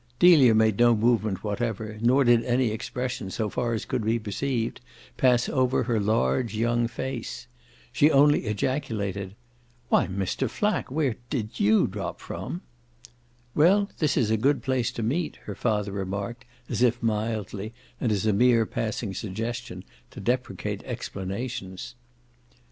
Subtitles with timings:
[0.17, 4.81] Delia made no movement whatever, nor did any expression, so far as could be perceived,
[5.15, 7.45] pass over her large young face.
[7.91, 9.35] She only ejaculated:
[9.89, 10.49] "Why, Mr.
[10.49, 12.61] Flack, where did you drop from?"
[13.53, 18.11] "Well, this is a good place to meet," her father remarked, as if mildly, and
[18.11, 21.93] as a mere passing suggestion, to deprecate explanations.